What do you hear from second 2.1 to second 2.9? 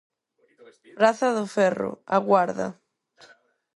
A Guarda.